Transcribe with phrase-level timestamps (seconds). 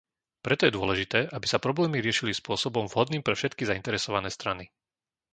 [0.45, 4.65] Preto je dôležité, aby sa problémy riešili spôsobom vhodným pre všetky zainteresované strany.